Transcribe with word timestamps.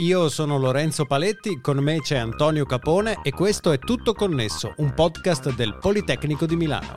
Io 0.00 0.28
sono 0.28 0.58
Lorenzo 0.58 1.06
Paletti, 1.06 1.60
con 1.60 1.78
me 1.78 2.00
c'è 2.00 2.18
Antonio 2.18 2.64
Capone 2.64 3.18
e 3.24 3.32
questo 3.32 3.72
è 3.72 3.80
Tutto 3.80 4.12
Connesso, 4.12 4.74
un 4.76 4.94
podcast 4.94 5.52
del 5.54 5.76
Politecnico 5.80 6.46
di 6.46 6.54
Milano. 6.54 6.94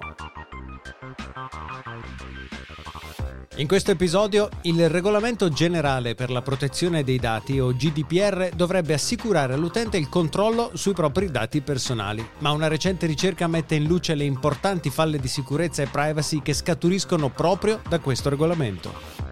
In 3.55 3.67
questo 3.67 3.89
episodio 3.89 4.49
il 4.63 4.87
Regolamento 4.87 5.49
generale 5.49 6.13
per 6.13 6.29
la 6.29 6.43
protezione 6.43 7.03
dei 7.03 7.17
dati 7.17 7.59
o 7.59 7.73
GDPR 7.73 8.51
dovrebbe 8.55 8.93
assicurare 8.93 9.53
all'utente 9.53 9.97
il 9.97 10.07
controllo 10.07 10.69
sui 10.75 10.93
propri 10.93 11.31
dati 11.31 11.61
personali, 11.61 12.23
ma 12.39 12.51
una 12.51 12.67
recente 12.67 13.07
ricerca 13.07 13.47
mette 13.47 13.73
in 13.73 13.85
luce 13.85 14.13
le 14.13 14.25
importanti 14.25 14.91
falle 14.91 15.17
di 15.17 15.27
sicurezza 15.27 15.81
e 15.81 15.87
privacy 15.87 16.43
che 16.43 16.53
scaturiscono 16.53 17.29
proprio 17.29 17.81
da 17.89 17.97
questo 17.97 18.29
regolamento. 18.29 19.30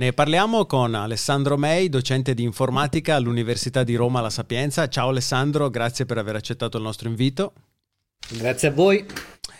Ne 0.00 0.14
parliamo 0.14 0.64
con 0.64 0.94
Alessandro 0.94 1.58
Mei, 1.58 1.90
docente 1.90 2.32
di 2.32 2.42
informatica 2.42 3.16
all'Università 3.16 3.82
di 3.82 3.96
Roma 3.96 4.22
La 4.22 4.30
Sapienza. 4.30 4.88
Ciao 4.88 5.10
Alessandro, 5.10 5.68
grazie 5.68 6.06
per 6.06 6.16
aver 6.16 6.36
accettato 6.36 6.78
il 6.78 6.82
nostro 6.82 7.06
invito. 7.06 7.52
Grazie 8.30 8.68
a 8.68 8.70
voi. 8.70 9.04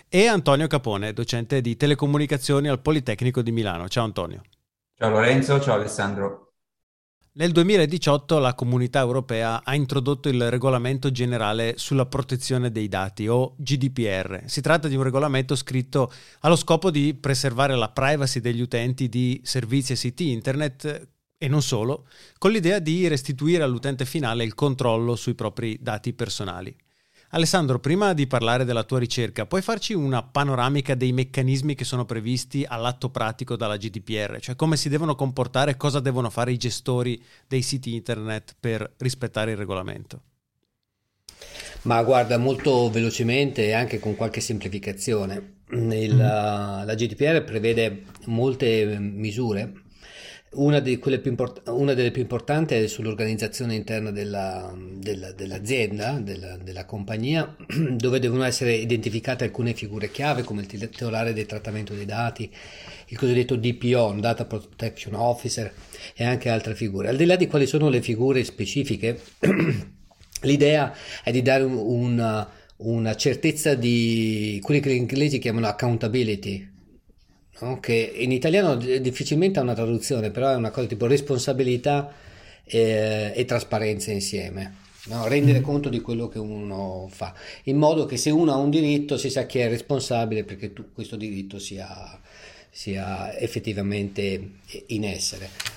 E 0.08 0.26
Antonio 0.28 0.66
Capone, 0.66 1.12
docente 1.12 1.60
di 1.60 1.76
telecomunicazioni 1.76 2.68
al 2.68 2.80
Politecnico 2.80 3.42
di 3.42 3.52
Milano. 3.52 3.86
Ciao 3.90 4.04
Antonio. 4.04 4.40
Ciao 4.96 5.10
Lorenzo, 5.10 5.60
ciao 5.60 5.74
Alessandro. 5.74 6.49
Nel 7.40 7.52
2018 7.52 8.38
la 8.38 8.52
Comunità 8.52 9.00
Europea 9.00 9.62
ha 9.64 9.74
introdotto 9.74 10.28
il 10.28 10.50
Regolamento 10.50 11.10
generale 11.10 11.72
sulla 11.78 12.04
protezione 12.04 12.70
dei 12.70 12.86
dati 12.86 13.28
o 13.28 13.54
GDPR. 13.56 14.42
Si 14.44 14.60
tratta 14.60 14.88
di 14.88 14.94
un 14.94 15.02
regolamento 15.02 15.56
scritto 15.56 16.12
allo 16.40 16.54
scopo 16.54 16.90
di 16.90 17.14
preservare 17.14 17.74
la 17.76 17.88
privacy 17.88 18.40
degli 18.40 18.60
utenti 18.60 19.08
di 19.08 19.40
servizi 19.42 19.92
e 19.92 19.96
siti 19.96 20.32
internet 20.32 21.08
e 21.38 21.48
non 21.48 21.62
solo, 21.62 22.06
con 22.36 22.50
l'idea 22.50 22.78
di 22.78 23.08
restituire 23.08 23.62
all'utente 23.62 24.04
finale 24.04 24.44
il 24.44 24.54
controllo 24.54 25.16
sui 25.16 25.34
propri 25.34 25.78
dati 25.80 26.12
personali. 26.12 26.76
Alessandro, 27.32 27.78
prima 27.78 28.12
di 28.12 28.26
parlare 28.26 28.64
della 28.64 28.82
tua 28.82 28.98
ricerca, 28.98 29.46
puoi 29.46 29.62
farci 29.62 29.92
una 29.92 30.20
panoramica 30.20 30.96
dei 30.96 31.12
meccanismi 31.12 31.76
che 31.76 31.84
sono 31.84 32.04
previsti 32.04 32.64
all'atto 32.66 33.08
pratico 33.10 33.54
dalla 33.54 33.76
GDPR, 33.76 34.40
cioè 34.40 34.56
come 34.56 34.76
si 34.76 34.88
devono 34.88 35.14
comportare, 35.14 35.76
cosa 35.76 36.00
devono 36.00 36.28
fare 36.28 36.50
i 36.50 36.56
gestori 36.56 37.22
dei 37.46 37.62
siti 37.62 37.94
internet 37.94 38.56
per 38.58 38.94
rispettare 38.96 39.52
il 39.52 39.58
regolamento? 39.58 40.22
Ma 41.82 42.02
guarda, 42.02 42.36
molto 42.36 42.90
velocemente 42.90 43.64
e 43.64 43.74
anche 43.74 44.00
con 44.00 44.16
qualche 44.16 44.40
semplificazione. 44.40 45.58
Il, 45.70 46.14
mm. 46.14 46.18
La 46.18 46.94
GDPR 46.96 47.44
prevede 47.44 48.06
molte 48.24 48.98
misure 48.98 49.72
una, 50.52 50.82
import- 50.84 51.68
una, 51.68 51.94
delle 51.94 52.10
più 52.10 52.22
importanti 52.22 52.74
è 52.74 52.86
sull'organizzazione 52.88 53.74
interna 53.74 54.10
della, 54.10 54.74
della, 54.76 55.30
dell'azienda, 55.30 56.18
della, 56.18 56.56
della, 56.56 56.84
compagnia, 56.86 57.54
dove 57.94 58.18
devono 58.18 58.42
essere 58.42 58.74
identificate 58.74 59.44
alcune 59.44 59.74
figure 59.74 60.10
chiave 60.10 60.42
come 60.42 60.62
il 60.62 60.66
titolare 60.66 61.32
del 61.32 61.46
trattamento 61.46 61.94
dei 61.94 62.04
dati, 62.04 62.50
il 63.08 63.16
cosiddetto 63.16 63.54
DPO, 63.54 64.16
Data 64.18 64.44
Protection 64.44 65.14
Officer 65.14 65.72
e 66.16 66.24
anche 66.24 66.48
altre 66.48 66.74
figure. 66.74 67.08
Al 67.08 67.16
di 67.16 67.26
là 67.26 67.36
di 67.36 67.46
quali 67.46 67.66
sono 67.66 67.88
le 67.88 68.02
figure 68.02 68.42
specifiche, 68.42 69.20
l'idea 70.42 70.92
è 71.22 71.30
di 71.30 71.42
dare 71.42 71.62
una, 71.62 72.48
una 72.78 73.14
certezza 73.14 73.74
di 73.74 74.58
quelli 74.62 74.80
che 74.80 74.90
gli 74.90 74.96
inglesi 74.96 75.38
chiamano 75.38 75.68
accountability, 75.68 76.78
no? 77.60 77.80
che 77.80 78.12
in 78.16 78.32
italiano 78.32 78.76
difficilmente 78.76 79.58
ha 79.58 79.62
una 79.62 79.74
traduzione, 79.74 80.30
però 80.30 80.50
è 80.50 80.54
una 80.54 80.70
cosa 80.70 80.86
tipo 80.86 81.06
responsabilità 81.06 82.12
e, 82.64 83.32
e 83.34 83.44
trasparenza 83.44 84.10
insieme. 84.12 84.88
No? 85.06 85.26
rendere 85.26 85.60
mm. 85.60 85.62
conto 85.62 85.88
di 85.88 86.00
quello 86.00 86.28
che 86.28 86.38
uno 86.38 87.08
fa, 87.10 87.34
in 87.64 87.78
modo 87.78 88.04
che 88.04 88.18
se 88.18 88.28
uno 88.30 88.52
ha 88.52 88.56
un 88.56 88.68
diritto 88.68 89.16
si 89.16 89.30
sa 89.30 89.46
chi 89.46 89.58
è 89.58 89.68
responsabile 89.68 90.44
perché 90.44 90.74
tu, 90.74 90.92
questo 90.92 91.16
diritto 91.16 91.58
sia, 91.58 92.20
sia 92.70 93.36
effettivamente 93.38 94.50
in 94.88 95.04
essere. 95.04 95.69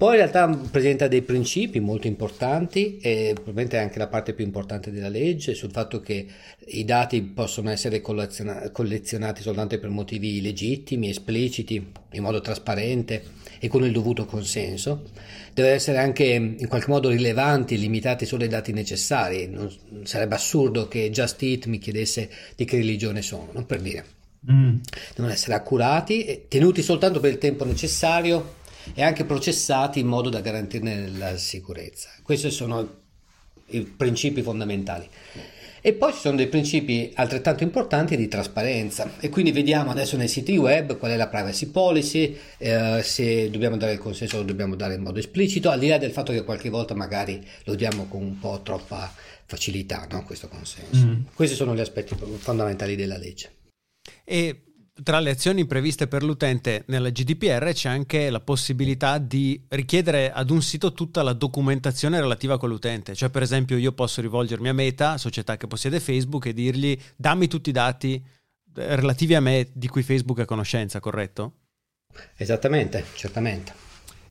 Poi 0.00 0.12
in 0.12 0.16
realtà 0.16 0.48
presenta 0.70 1.08
dei 1.08 1.20
principi 1.20 1.78
molto 1.78 2.06
importanti 2.06 2.96
e 3.02 3.32
probabilmente 3.34 3.76
anche 3.76 3.98
la 3.98 4.06
parte 4.06 4.32
più 4.32 4.46
importante 4.46 4.90
della 4.90 5.10
legge 5.10 5.52
sul 5.52 5.70
fatto 5.70 6.00
che 6.00 6.26
i 6.68 6.86
dati 6.86 7.20
possono 7.20 7.68
essere 7.68 8.00
collezionati 8.00 9.42
soltanto 9.42 9.78
per 9.78 9.90
motivi 9.90 10.40
legittimi, 10.40 11.10
espliciti, 11.10 11.92
in 12.12 12.22
modo 12.22 12.40
trasparente 12.40 13.24
e 13.58 13.68
con 13.68 13.84
il 13.84 13.92
dovuto 13.92 14.24
consenso. 14.24 15.10
Devono 15.52 15.74
essere 15.74 15.98
anche 15.98 16.24
in 16.24 16.66
qualche 16.66 16.88
modo 16.88 17.10
rilevanti 17.10 17.76
limitati 17.76 18.24
solo 18.24 18.44
ai 18.44 18.48
dati 18.48 18.72
necessari. 18.72 19.48
Non, 19.48 19.70
sarebbe 20.04 20.34
assurdo 20.34 20.88
che 20.88 21.10
Just 21.10 21.42
Eat 21.42 21.66
mi 21.66 21.78
chiedesse 21.78 22.30
di 22.56 22.64
che 22.64 22.78
religione 22.78 23.20
sono, 23.20 23.50
non 23.52 23.66
per 23.66 23.82
dire. 23.82 24.04
Mm. 24.50 24.76
Devono 25.14 25.34
essere 25.34 25.52
accurati 25.52 26.24
e 26.24 26.46
tenuti 26.48 26.80
soltanto 26.80 27.20
per 27.20 27.32
il 27.32 27.36
tempo 27.36 27.66
necessario 27.66 28.59
e 28.94 29.02
anche 29.02 29.24
processati 29.24 30.00
in 30.00 30.06
modo 30.06 30.28
da 30.28 30.40
garantirne 30.40 31.08
la 31.16 31.36
sicurezza. 31.36 32.10
Questi 32.22 32.50
sono 32.50 32.98
i 33.70 33.82
principi 33.82 34.42
fondamentali. 34.42 35.08
E 35.82 35.94
poi 35.94 36.12
ci 36.12 36.18
sono 36.18 36.36
dei 36.36 36.48
principi 36.48 37.10
altrettanto 37.14 37.62
importanti 37.62 38.14
di 38.14 38.28
trasparenza 38.28 39.12
e 39.18 39.30
quindi 39.30 39.50
vediamo 39.50 39.90
adesso 39.90 40.18
nei 40.18 40.28
siti 40.28 40.54
web 40.58 40.98
qual 40.98 41.12
è 41.12 41.16
la 41.16 41.28
privacy 41.28 41.66
policy, 41.66 42.36
eh, 42.58 43.00
se 43.02 43.48
dobbiamo 43.48 43.78
dare 43.78 43.92
il 43.92 43.98
consenso 43.98 44.36
lo 44.36 44.42
dobbiamo 44.42 44.74
dare 44.74 44.94
in 44.94 45.02
modo 45.02 45.18
esplicito, 45.18 45.70
al 45.70 45.78
di 45.78 45.88
là 45.88 45.96
del 45.96 46.10
fatto 46.10 46.32
che 46.32 46.44
qualche 46.44 46.68
volta 46.68 46.94
magari 46.94 47.42
lo 47.64 47.74
diamo 47.74 48.06
con 48.08 48.20
un 48.22 48.38
po' 48.38 48.60
troppa 48.62 49.10
facilità, 49.46 50.06
no? 50.10 50.22
questo 50.24 50.48
consenso. 50.48 51.06
Mm. 51.06 51.22
Questi 51.34 51.56
sono 51.56 51.74
gli 51.74 51.80
aspetti 51.80 52.14
fondamentali 52.14 52.94
della 52.94 53.16
legge. 53.16 53.50
E 54.22 54.69
tra 55.02 55.20
le 55.20 55.30
azioni 55.30 55.66
previste 55.66 56.08
per 56.08 56.22
l'utente 56.22 56.84
nella 56.86 57.10
GDPR 57.10 57.72
c'è 57.72 57.88
anche 57.88 58.30
la 58.30 58.40
possibilità 58.40 59.18
di 59.18 59.62
richiedere 59.68 60.32
ad 60.32 60.50
un 60.50 60.62
sito 60.62 60.92
tutta 60.92 61.22
la 61.22 61.32
documentazione 61.32 62.20
relativa 62.20 62.54
a 62.54 62.58
quell'utente. 62.58 63.14
Cioè, 63.14 63.30
per 63.30 63.42
esempio, 63.42 63.76
io 63.76 63.92
posso 63.92 64.20
rivolgermi 64.20 64.68
a 64.68 64.74
Meta, 64.74 65.18
società 65.18 65.56
che 65.56 65.66
possiede 65.66 66.00
Facebook, 66.00 66.46
e 66.46 66.52
dirgli 66.52 66.98
dammi 67.16 67.48
tutti 67.48 67.70
i 67.70 67.72
dati 67.72 68.14
eh, 68.14 68.96
relativi 68.96 69.34
a 69.34 69.40
me 69.40 69.68
di 69.72 69.88
cui 69.88 70.02
Facebook 70.02 70.38
è 70.38 70.42
a 70.42 70.46
conoscenza, 70.46 71.00
corretto? 71.00 71.54
Esattamente, 72.36 73.04
certamente. 73.14 73.89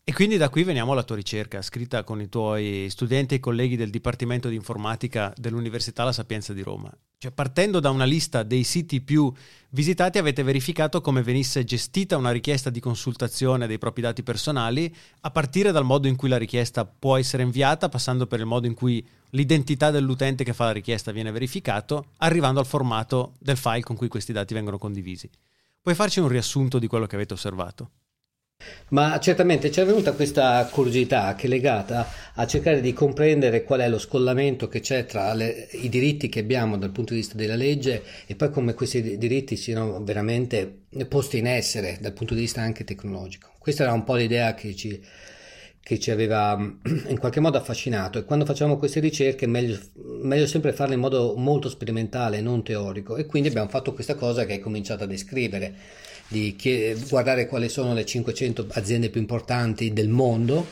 E 0.09 0.13
quindi 0.13 0.37
da 0.37 0.49
qui 0.49 0.63
veniamo 0.63 0.93
alla 0.93 1.03
tua 1.03 1.17
ricerca, 1.17 1.61
scritta 1.61 2.03
con 2.03 2.19
i 2.19 2.29
tuoi 2.29 2.87
studenti 2.89 3.35
e 3.35 3.39
colleghi 3.39 3.75
del 3.75 3.91
Dipartimento 3.91 4.49
di 4.49 4.55
Informatica 4.55 5.31
dell'Università 5.37 6.03
La 6.03 6.11
Sapienza 6.11 6.51
di 6.51 6.63
Roma. 6.63 6.91
Cioè, 7.19 7.31
partendo 7.31 7.79
da 7.79 7.91
una 7.91 8.05
lista 8.05 8.41
dei 8.41 8.63
siti 8.63 9.01
più 9.01 9.31
visitati, 9.69 10.17
avete 10.17 10.41
verificato 10.41 10.99
come 11.01 11.21
venisse 11.21 11.63
gestita 11.63 12.17
una 12.17 12.31
richiesta 12.31 12.71
di 12.71 12.79
consultazione 12.79 13.67
dei 13.67 13.77
propri 13.77 14.01
dati 14.01 14.23
personali, 14.23 14.91
a 15.21 15.29
partire 15.29 15.71
dal 15.71 15.85
modo 15.85 16.07
in 16.07 16.15
cui 16.15 16.27
la 16.27 16.37
richiesta 16.37 16.85
può 16.85 17.15
essere 17.15 17.43
inviata, 17.43 17.87
passando 17.87 18.25
per 18.25 18.39
il 18.39 18.47
modo 18.47 18.65
in 18.65 18.73
cui 18.73 19.07
l'identità 19.29 19.91
dell'utente 19.91 20.43
che 20.43 20.53
fa 20.53 20.65
la 20.65 20.71
richiesta 20.71 21.11
viene 21.11 21.29
verificato, 21.29 22.13
arrivando 22.17 22.59
al 22.59 22.65
formato 22.65 23.33
del 23.37 23.57
file 23.57 23.83
con 23.83 23.95
cui 23.95 24.07
questi 24.07 24.33
dati 24.33 24.55
vengono 24.55 24.79
condivisi. 24.79 25.29
Puoi 25.79 25.93
farci 25.93 26.19
un 26.19 26.29
riassunto 26.29 26.79
di 26.79 26.87
quello 26.87 27.05
che 27.05 27.13
avete 27.13 27.35
osservato? 27.35 27.91
Ma 28.90 29.19
certamente 29.19 29.72
ci 29.72 29.80
è 29.80 29.85
venuta 29.85 30.13
questa 30.13 30.68
curiosità 30.72 31.35
che 31.35 31.46
è 31.46 31.50
legata 31.50 32.07
a 32.34 32.47
cercare 32.47 32.81
di 32.81 32.94
comprendere 32.94 33.63
qual 33.63 33.81
è 33.81 33.90
lo 33.90 34.00
scollamento 34.00 34.68
che 34.68 34.80
c'è 34.80 35.06
tra 35.06 35.34
le, 35.34 35.68
i 35.72 35.90
diritti 35.90 36.30
che 36.30 36.40
abbiamo 36.40 36.78
dal 36.78 36.91
punto 36.91 37.13
di 37.13 37.19
vista 37.19 37.35
della 37.35 37.56
legge 37.56 38.03
e 38.25 38.35
poi 38.35 38.50
come 38.50 38.74
questi 38.74 39.18
diritti 39.18 39.56
siano 39.56 40.03
veramente 40.03 40.84
posti 41.07 41.38
in 41.38 41.47
essere 41.47 41.97
dal 42.02 42.13
punto 42.13 42.34
di 42.34 42.41
vista 42.41 42.62
anche 42.62 42.84
tecnologico. 42.84 43.51
Questa 43.60 43.83
era 43.83 43.94
un 43.94 44.04
po' 44.04 44.16
l'idea 44.16 44.56
che 44.56 44.75
ci, 44.75 45.00
che 45.81 46.00
ci 46.00 46.12
aveva 46.12 46.57
in 47.07 47.19
qualche 47.19 47.39
modo 47.39 47.57
affascinato. 47.57 48.18
E 48.18 48.24
quando 48.24 48.45
facciamo 48.45 48.77
queste 48.77 49.00
ricerche 49.00 49.45
è 49.45 49.48
meglio, 49.48 49.77
meglio 50.24 50.48
sempre 50.48 50.74
farle 50.74 50.95
in 50.95 51.00
modo 51.00 51.36
molto 51.36 51.69
sperimentale, 51.69 52.42
non 52.42 52.63
teorico. 52.63 53.18
E 53.18 53.25
quindi 53.25 53.50
abbiamo 53.50 53.69
fatto 53.69 53.94
questa 53.94 54.15
cosa 54.15 54.45
che 54.45 54.54
hai 54.54 54.60
cominciato 54.60 55.04
a 55.04 55.07
descrivere 55.07 55.74
di 56.29 56.55
guardare 57.09 57.47
quali 57.47 57.67
sono 57.69 57.93
le 57.93 58.05
500 58.05 58.67
aziende 58.69 59.09
più 59.09 59.19
importanti 59.19 59.91
del 59.91 60.09
mondo 60.09 60.65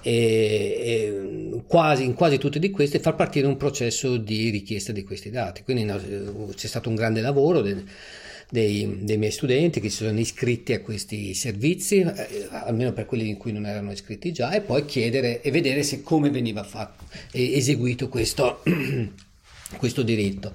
e, 0.00 0.12
e 0.12 1.62
quasi, 1.66 2.04
in 2.04 2.14
quasi 2.14 2.38
tutte 2.38 2.58
di 2.58 2.70
queste 2.70 3.00
far 3.00 3.14
partire 3.14 3.46
un 3.46 3.56
processo 3.56 4.16
di 4.16 4.50
richiesta 4.50 4.92
di 4.92 5.04
questi 5.04 5.30
dati. 5.30 5.62
Quindi 5.62 5.84
no, 5.84 6.00
c'è 6.54 6.66
stato 6.66 6.88
un 6.88 6.94
grande 6.94 7.20
lavoro 7.20 7.60
de, 7.62 7.82
dei, 8.50 8.98
dei, 9.00 9.16
miei 9.16 9.32
studenti 9.32 9.80
che 9.80 9.88
si 9.88 10.04
sono 10.04 10.18
iscritti 10.18 10.72
a 10.72 10.80
questi 10.80 11.34
servizi, 11.34 12.00
eh, 12.00 12.48
almeno 12.50 12.92
per 12.92 13.06
quelli 13.06 13.28
in 13.28 13.36
cui 13.36 13.52
non 13.52 13.66
erano 13.66 13.92
iscritti 13.92 14.32
già, 14.32 14.52
e 14.52 14.60
poi 14.60 14.84
chiedere 14.84 15.40
e 15.40 15.50
vedere 15.50 15.82
se 15.82 16.02
come 16.02 16.30
veniva 16.30 16.62
fatto 16.62 17.04
eseguito 17.32 18.08
questo, 18.08 18.62
questo 19.78 20.02
diritto. 20.02 20.52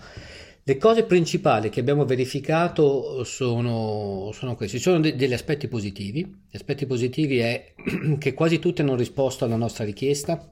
Le 0.68 0.76
cose 0.76 1.06
principali 1.06 1.70
che 1.70 1.80
abbiamo 1.80 2.04
verificato 2.04 3.24
sono, 3.24 4.32
sono 4.34 4.58
questi, 4.58 4.80
ci 4.80 4.84
sono 4.84 5.00
de- 5.00 5.16
degli 5.16 5.32
aspetti 5.32 5.70
positivi. 5.70 6.20
Gli 6.26 6.56
aspetti 6.58 6.86
positivi 6.86 7.38
è 7.38 7.72
che 8.20 8.34
quasi 8.34 8.60
tutti 8.60 8.82
hanno 8.82 8.98
risposto 8.98 9.46
alla 9.46 9.56
nostra 9.56 9.86
richiesta, 9.86 10.52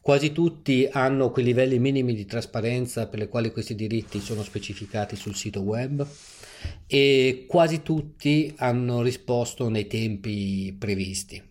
quasi 0.00 0.32
tutti 0.32 0.88
hanno 0.90 1.30
quei 1.30 1.44
livelli 1.44 1.78
minimi 1.78 2.14
di 2.14 2.24
trasparenza 2.24 3.08
per 3.08 3.18
le 3.18 3.28
quali 3.28 3.52
questi 3.52 3.74
diritti 3.74 4.20
sono 4.20 4.42
specificati 4.42 5.16
sul 5.16 5.34
sito 5.34 5.60
web 5.60 6.06
e 6.86 7.44
quasi 7.46 7.82
tutti 7.82 8.54
hanno 8.56 9.02
risposto 9.02 9.68
nei 9.68 9.86
tempi 9.86 10.74
previsti. 10.78 11.42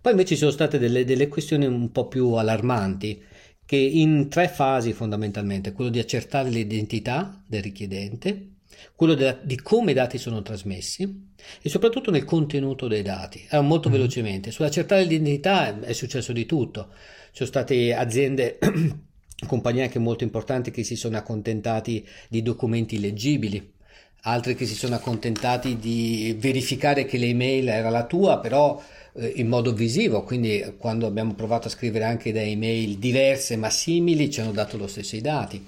Poi 0.00 0.10
invece 0.10 0.34
ci 0.34 0.40
sono 0.40 0.50
state 0.50 0.80
delle, 0.80 1.04
delle 1.04 1.28
questioni 1.28 1.64
un 1.64 1.92
po' 1.92 2.08
più 2.08 2.32
allarmanti 2.32 3.28
che 3.70 3.76
in 3.76 4.28
tre 4.28 4.48
fasi 4.48 4.92
fondamentalmente, 4.92 5.70
quello 5.70 5.90
di 5.90 6.00
accertare 6.00 6.50
l'identità 6.50 7.40
del 7.46 7.62
richiedente, 7.62 8.54
quello 8.96 9.14
de- 9.14 9.38
di 9.42 9.54
come 9.62 9.92
i 9.92 9.94
dati 9.94 10.18
sono 10.18 10.42
trasmessi 10.42 11.28
e 11.62 11.68
soprattutto 11.68 12.10
nel 12.10 12.24
contenuto 12.24 12.88
dei 12.88 13.02
dati. 13.02 13.46
Allora, 13.50 13.68
molto 13.68 13.88
mm. 13.88 13.92
velocemente, 13.92 14.50
sull'accertare 14.50 15.04
l'identità 15.04 15.78
è 15.82 15.92
successo 15.92 16.32
di 16.32 16.46
tutto. 16.46 16.88
Ci 17.26 17.44
sono 17.44 17.48
state 17.48 17.94
aziende, 17.94 18.58
compagnie 19.46 19.84
anche 19.84 20.00
molto 20.00 20.24
importanti 20.24 20.72
che 20.72 20.82
si 20.82 20.96
sono 20.96 21.16
accontentati 21.16 22.04
di 22.28 22.42
documenti 22.42 22.98
leggibili, 22.98 23.74
altri 24.22 24.54
che 24.54 24.66
si 24.66 24.74
sono 24.74 24.94
accontentati 24.94 25.76
di 25.78 26.36
verificare 26.38 27.04
che 27.04 27.16
l'email 27.16 27.68
era 27.68 27.90
la 27.90 28.04
tua, 28.04 28.38
però 28.38 28.82
eh, 29.14 29.32
in 29.36 29.48
modo 29.48 29.72
visivo, 29.72 30.22
quindi 30.22 30.74
quando 30.78 31.06
abbiamo 31.06 31.34
provato 31.34 31.68
a 31.68 31.70
scrivere 31.70 32.04
anche 32.04 32.32
da 32.32 32.42
email 32.42 32.98
diverse 32.98 33.56
ma 33.56 33.70
simili 33.70 34.30
ci 34.30 34.40
hanno 34.40 34.52
dato 34.52 34.76
lo 34.76 34.86
stesso 34.86 35.16
i 35.16 35.20
dati 35.20 35.64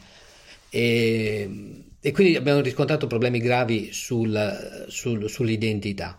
e, 0.69 1.51
e 2.01 2.13
quindi 2.13 2.37
abbiamo 2.37 2.61
riscontrato 2.61 3.07
problemi 3.07 3.39
gravi 3.39 3.93
sul, 3.93 4.87
sul, 4.89 5.29
sull'identità. 5.29 6.19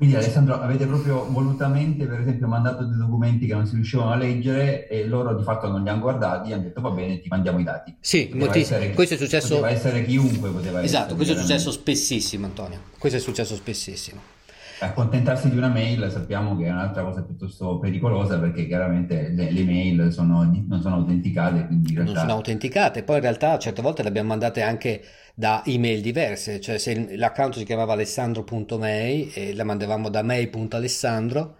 Quindi 0.00 0.16
Alessandro, 0.16 0.58
avete 0.58 0.86
proprio 0.86 1.26
volutamente, 1.28 2.06
per 2.06 2.20
esempio, 2.20 2.46
mandato 2.46 2.84
dei 2.84 2.96
documenti 2.96 3.46
che 3.46 3.52
non 3.52 3.66
si 3.66 3.74
riuscivano 3.74 4.12
a 4.12 4.16
leggere 4.16 4.88
e 4.88 5.06
loro 5.06 5.34
di 5.34 5.42
fatto 5.42 5.68
non 5.68 5.82
li 5.82 5.90
hanno 5.90 6.00
guardati 6.00 6.48
e 6.48 6.54
hanno 6.54 6.62
detto 6.62 6.80
va 6.80 6.88
bene, 6.88 7.20
ti 7.20 7.28
mandiamo 7.28 7.58
i 7.58 7.64
dati. 7.64 7.94
Sì, 8.00 8.32
essere, 8.54 8.92
questo 8.92 9.16
è 9.16 9.16
successo... 9.18 9.56
Poteva 9.56 9.68
essere 9.68 10.02
chiunque, 10.06 10.48
poteva 10.48 10.58
esatto, 10.58 10.84
essere. 10.84 10.86
Esatto, 10.86 11.14
questo 11.16 11.34
è 11.34 11.36
successo 11.36 11.70
spessissimo 11.70 12.46
Antonio, 12.46 12.80
questo 12.96 13.18
è 13.18 13.20
successo 13.20 13.54
spessissimo 13.54 14.38
accontentarsi 14.80 15.50
di 15.50 15.56
una 15.56 15.68
mail 15.68 16.10
sappiamo 16.10 16.56
che 16.56 16.66
è 16.66 16.70
un'altra 16.70 17.02
cosa 17.02 17.22
piuttosto 17.22 17.78
pericolosa 17.78 18.38
perché 18.38 18.66
chiaramente 18.66 19.28
le, 19.28 19.50
le 19.50 19.64
mail 19.64 20.12
sono, 20.12 20.42
non 20.42 20.80
sono 20.80 20.96
autenticate. 20.96 21.66
Quindi 21.66 21.94
realtà... 21.94 22.12
Non 22.12 22.20
sono 22.20 22.32
autenticate, 22.32 23.02
poi 23.02 23.16
in 23.16 23.22
realtà 23.22 23.58
certe 23.58 23.82
volte 23.82 24.02
le 24.02 24.08
abbiamo 24.08 24.28
mandate 24.28 24.62
anche 24.62 25.02
da 25.34 25.62
email 25.66 26.00
diverse, 26.00 26.60
cioè 26.60 26.78
se 26.78 27.16
l'account 27.16 27.56
si 27.56 27.64
chiamava 27.64 27.92
alessandro.mail 27.92 29.30
e 29.34 29.54
la 29.54 29.64
mandavamo 29.64 30.08
da 30.08 30.22
mail.alessandro 30.22 31.56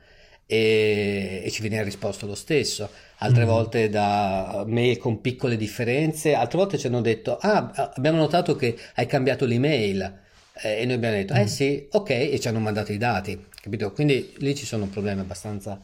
e, 0.47 1.43
e 1.45 1.51
ci 1.51 1.63
veniva 1.63 1.83
risposto 1.83 2.27
lo 2.27 2.35
stesso, 2.35 2.89
altre 3.19 3.45
mm. 3.45 3.49
volte 3.49 3.89
da 3.89 4.65
mail 4.67 4.99
con 4.99 5.21
piccole 5.21 5.57
differenze, 5.57 6.35
altre 6.35 6.59
volte 6.59 6.79
ci 6.79 6.89
hanno 6.89 7.01
detto 7.01 7.37
ah 7.41 7.93
abbiamo 7.95 8.19
notato 8.19 8.57
che 8.57 8.77
hai 8.95 9.07
cambiato 9.07 9.45
l'email 9.45 10.29
e 10.63 10.85
noi 10.85 10.95
abbiamo 10.95 11.17
detto, 11.17 11.35
eh 11.35 11.43
mm. 11.43 11.47
sì, 11.47 11.87
ok, 11.91 12.11
e 12.11 12.39
ci 12.41 12.49
hanno 12.49 12.61
mandato 12.61 12.93
i 12.93 12.99
dati, 12.99 13.47
capito? 13.61 13.93
Quindi 13.93 14.35
lì 14.39 14.55
ci 14.55 14.67
sono 14.67 14.87
problemi 14.87 15.21
abbastanza 15.21 15.81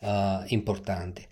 uh, 0.00 0.08
importanti. 0.46 1.26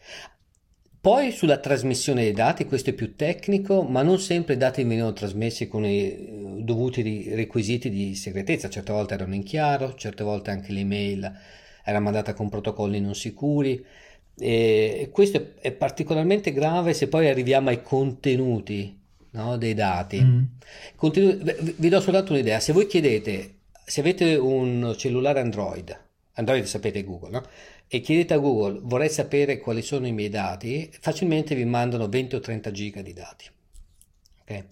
Poi 1.00 1.32
sulla 1.32 1.58
trasmissione 1.58 2.22
dei 2.22 2.32
dati, 2.32 2.64
questo 2.64 2.90
è 2.90 2.92
più 2.94 3.14
tecnico, 3.14 3.82
ma 3.82 4.02
non 4.02 4.18
sempre 4.18 4.54
i 4.54 4.56
dati 4.56 4.82
venivano 4.84 5.12
trasmessi 5.12 5.68
con 5.68 5.84
i 5.84 6.00
eh, 6.00 6.62
dovuti 6.62 7.34
requisiti 7.34 7.90
di 7.90 8.14
segretezza, 8.14 8.70
certe 8.70 8.92
volte 8.92 9.12
erano 9.12 9.34
in 9.34 9.42
chiaro, 9.42 9.94
certe 9.96 10.24
volte 10.24 10.50
anche 10.50 10.72
l'email 10.72 11.30
era 11.84 12.00
mandata 12.00 12.32
con 12.32 12.48
protocolli 12.48 13.00
non 13.00 13.14
sicuri. 13.14 13.84
E 14.36 15.10
questo 15.12 15.52
è 15.60 15.72
particolarmente 15.72 16.52
grave 16.52 16.94
se 16.94 17.08
poi 17.08 17.28
arriviamo 17.28 17.68
ai 17.68 17.82
contenuti 17.82 19.03
no, 19.34 19.56
dei 19.56 19.74
dati. 19.74 20.22
Mm. 20.22 20.42
Continu- 20.96 21.74
vi 21.76 21.88
do 21.88 22.00
soltanto 22.00 22.32
un'idea, 22.32 22.60
se 22.60 22.72
voi 22.72 22.86
chiedete, 22.86 23.58
se 23.84 24.00
avete 24.00 24.34
un 24.34 24.94
cellulare 24.96 25.40
Android, 25.40 26.02
Android 26.34 26.64
sapete 26.64 27.04
Google, 27.04 27.30
no? 27.30 27.42
e 27.86 28.00
chiedete 28.00 28.34
a 28.34 28.38
Google 28.38 28.80
vorrei 28.82 29.08
sapere 29.08 29.58
quali 29.58 29.82
sono 29.82 30.06
i 30.06 30.12
miei 30.12 30.28
dati, 30.28 30.90
facilmente 31.00 31.54
vi 31.54 31.64
mandano 31.64 32.08
20 32.08 32.36
o 32.36 32.40
30 32.40 32.70
giga 32.70 33.02
di 33.02 33.12
dati. 33.12 33.48
Okay? 34.42 34.64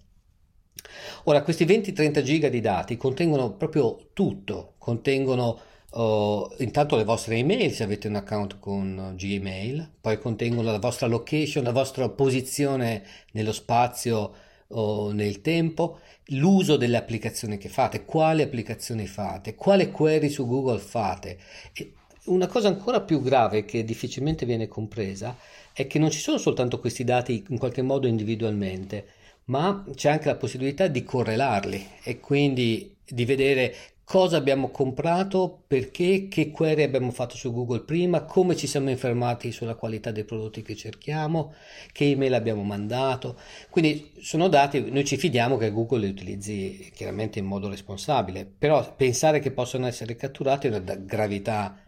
Ora, 1.25 1.43
questi 1.43 1.65
20-30 1.65 2.23
giga 2.23 2.49
di 2.49 2.61
dati 2.61 2.97
contengono 2.97 3.53
proprio 3.53 4.11
tutto, 4.13 4.75
contengono 4.79 5.61
uh, 5.91 6.49
intanto 6.59 6.97
le 6.97 7.05
vostre 7.05 7.37
email 7.37 7.71
se 7.73 7.85
avete 7.85 8.09
un 8.09 8.17
account 8.17 8.59
con 8.59 9.15
Gmail, 9.17 9.91
poi 10.01 10.19
contengono 10.19 10.71
la 10.71 10.79
vostra 10.79 11.07
location, 11.07 11.65
la 11.65 11.73
vostra 11.73 12.09
posizione 12.09 13.05
nello 13.33 13.53
spazio 13.53 14.35
o 14.73 15.13
nel 15.13 15.41
tempo, 15.41 16.01
l'uso 16.27 16.77
delle 16.77 16.97
applicazioni 16.97 17.59
che 17.59 17.69
fate, 17.69 18.05
quali 18.05 18.43
applicazioni 18.43 19.07
fate, 19.07 19.55
quale 19.55 19.91
query 19.91 20.29
su 20.29 20.47
Google 20.47 20.79
fate. 20.79 21.39
E 21.73 21.93
una 22.25 22.47
cosa 22.47 22.69
ancora 22.69 23.01
più 23.01 23.21
grave 23.21 23.65
che 23.65 23.85
difficilmente 23.85 24.47
viene 24.47 24.69
compresa 24.69 25.37
è 25.73 25.87
che 25.87 25.99
non 25.99 26.11
ci 26.11 26.21
sono 26.21 26.39
soltanto 26.39 26.79
questi 26.79 27.05
dati 27.05 27.45
in 27.49 27.59
qualche 27.59 27.83
modo 27.83 28.07
individualmente, 28.07 29.07
ma 29.45 29.85
c'è 29.95 30.11
anche 30.11 30.29
la 30.29 30.37
possibilità 30.37 30.87
di 30.87 31.03
correlarli 31.03 31.87
e 32.03 32.21
quindi 32.21 32.95
di 33.05 33.25
vedere 33.25 33.75
cosa 34.13 34.37
abbiamo 34.37 34.69
comprato, 34.69 35.63
perché, 35.67 36.29
che 36.29 36.51
query 36.51 36.83
abbiamo 36.83 37.11
fatto 37.13 37.35
su 37.35 37.51
Google 37.51 37.81
prima, 37.81 38.25
come 38.25 38.55
ci 38.57 38.67
siamo 38.67 38.91
informati 38.91 39.51
sulla 39.53 39.75
qualità 39.75 40.11
dei 40.11 40.25
prodotti 40.25 40.61
che 40.61 40.77
cerchiamo, 40.77 41.55
che 41.93 42.11
email 42.11 42.35
abbiamo 42.35 42.63
mandato. 42.63 43.39
Quindi 43.71 44.13
sono 44.21 44.49
dati, 44.49 44.91
noi 44.91 45.07
ci 45.07 45.17
fidiamo 45.17 45.57
che 45.57 45.71
Google 45.71 46.01
li 46.01 46.11
utilizzi 46.11 46.91
chiaramente 46.95 47.39
in 47.39 47.47
modo 47.47 47.71
responsabile, 47.71 48.45
però 48.45 48.95
pensare 48.95 49.41
che 49.41 49.51
possano 49.51 49.87
essere 49.87 50.15
catturati 50.15 50.67
è 50.67 50.77
una 50.77 50.95
gravità. 50.95 51.79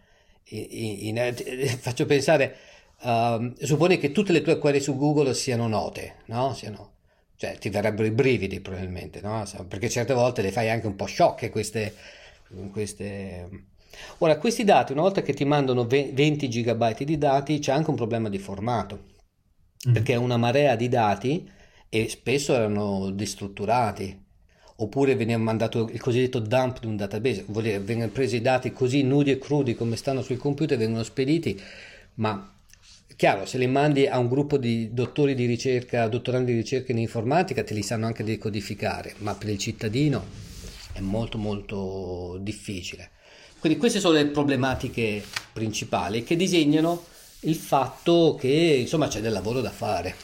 In, 0.45 0.65
in, 0.69 1.17
in, 1.17 1.77
faccio 1.77 2.07
pensare, 2.07 2.55
uh, 3.01 3.53
supponi 3.59 3.99
che 3.99 4.11
tutte 4.11 4.31
le 4.31 4.41
tue 4.41 4.57
query 4.57 4.79
su 4.79 4.97
Google 4.97 5.35
siano 5.35 5.67
note, 5.67 6.15
no? 6.25 6.55
Siano 6.55 6.94
cioè 7.37 7.57
ti 7.57 7.69
verrebbero 7.69 8.07
i 8.07 8.11
brividi 8.11 8.59
probabilmente, 8.59 9.21
no? 9.21 9.43
Perché 9.67 9.89
certe 9.89 10.13
volte 10.13 10.41
le 10.41 10.51
fai 10.51 10.69
anche 10.69 10.87
un 10.87 10.95
po' 10.95 11.05
sciocche 11.05 11.49
queste, 11.49 11.93
queste... 12.71 13.49
Ora, 14.19 14.37
questi 14.37 14.63
dati, 14.63 14.91
una 14.91 15.01
volta 15.01 15.21
che 15.21 15.33
ti 15.33 15.45
mandano 15.45 15.85
20 15.85 16.47
GB 16.47 16.97
di 17.03 17.17
dati, 17.17 17.59
c'è 17.59 17.71
anche 17.71 17.89
un 17.89 17.95
problema 17.95 18.29
di 18.29 18.39
formato, 18.39 19.03
mm. 19.87 19.93
perché 19.93 20.13
è 20.13 20.17
una 20.17 20.37
marea 20.37 20.75
di 20.75 20.89
dati 20.89 21.49
e 21.89 22.09
spesso 22.09 22.53
erano 22.53 23.09
destrutturati, 23.11 24.23
oppure 24.77 25.15
veniva 25.15 25.37
mandato 25.37 25.89
il 25.91 26.01
cosiddetto 26.01 26.39
dump 26.39 26.79
di 26.79 26.87
un 26.87 26.97
database, 26.97 27.45
vuol 27.47 27.63
dire 27.63 27.79
vengono 27.79 28.11
presi 28.11 28.37
i 28.37 28.41
dati 28.41 28.73
così 28.73 29.03
nudi 29.03 29.31
e 29.31 29.37
crudi 29.37 29.75
come 29.75 29.95
stanno 29.95 30.21
sul 30.21 30.37
computer, 30.37 30.77
vengono 30.77 31.03
spediti, 31.03 31.59
ma 32.15 32.54
Chiaro, 33.15 33.45
se 33.45 33.57
li 33.57 33.67
mandi 33.67 34.07
a 34.07 34.17
un 34.17 34.27
gruppo 34.27 34.57
di 34.57 34.93
dottori 34.93 35.35
di 35.35 35.45
ricerca, 35.45 36.07
dottorandi 36.07 36.51
di 36.51 36.57
ricerca 36.57 36.91
in 36.91 36.97
informatica, 36.97 37.63
te 37.63 37.73
li 37.73 37.81
sanno 37.81 38.07
anche 38.07 38.23
decodificare, 38.23 39.13
ma 39.19 39.33
per 39.35 39.49
il 39.49 39.57
cittadino 39.57 40.25
è 40.91 40.99
molto 40.99 41.37
molto 41.37 42.37
difficile. 42.41 43.11
Quindi 43.59 43.79
queste 43.79 43.99
sono 43.99 44.15
le 44.15 44.25
problematiche 44.27 45.23
principali 45.53 46.23
che 46.23 46.35
disegnano 46.35 47.03
il 47.41 47.55
fatto 47.55 48.35
che 48.39 48.47
insomma 48.47 49.07
c'è 49.07 49.21
del 49.21 49.31
lavoro 49.31 49.61
da 49.61 49.71
fare. 49.71 50.15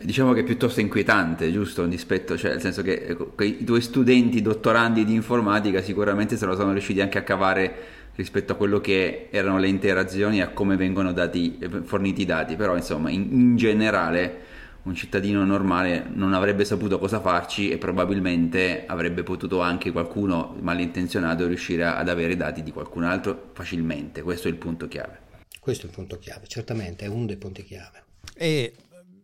Diciamo 0.00 0.32
che 0.32 0.40
è 0.40 0.44
piuttosto 0.44 0.80
inquietante, 0.80 1.50
giusto? 1.50 1.84
Rispetto, 1.84 2.38
cioè, 2.38 2.52
nel 2.52 2.60
senso 2.60 2.82
che 2.82 3.04
ecco, 3.04 3.34
i 3.42 3.64
due 3.64 3.80
studenti 3.80 4.40
dottorandi 4.40 5.04
di 5.04 5.14
informatica 5.14 5.82
sicuramente 5.82 6.36
se 6.36 6.46
lo 6.46 6.54
sono 6.54 6.72
riusciti 6.72 7.00
anche 7.00 7.18
a 7.18 7.22
cavare 7.22 7.74
rispetto 8.20 8.52
a 8.52 8.54
quello 8.56 8.80
che 8.80 9.28
erano 9.30 9.58
le 9.58 9.68
interazioni 9.68 10.38
e 10.38 10.42
a 10.42 10.48
come 10.50 10.76
vengono 10.76 11.12
dati, 11.12 11.58
forniti 11.84 12.22
i 12.22 12.26
dati, 12.26 12.54
però 12.54 12.76
insomma 12.76 13.08
in, 13.08 13.28
in 13.30 13.56
generale 13.56 14.48
un 14.82 14.94
cittadino 14.94 15.42
normale 15.44 16.04
non 16.12 16.34
avrebbe 16.34 16.66
saputo 16.66 16.98
cosa 16.98 17.20
farci 17.20 17.70
e 17.70 17.78
probabilmente 17.78 18.84
avrebbe 18.86 19.22
potuto 19.22 19.60
anche 19.60 19.90
qualcuno 19.90 20.54
malintenzionato 20.60 21.46
riuscire 21.46 21.84
ad 21.84 22.10
avere 22.10 22.32
i 22.32 22.36
dati 22.36 22.62
di 22.62 22.72
qualcun 22.72 23.04
altro 23.04 23.50
facilmente. 23.54 24.20
Questo 24.20 24.48
è 24.48 24.50
il 24.50 24.58
punto 24.58 24.86
chiave. 24.86 25.28
Questo 25.58 25.86
è 25.86 25.88
il 25.88 25.94
punto 25.94 26.18
chiave, 26.18 26.46
certamente 26.46 27.06
è 27.06 27.08
uno 27.08 27.24
dei 27.24 27.36
punti 27.36 27.64
chiave. 27.64 28.02
E 28.34 28.74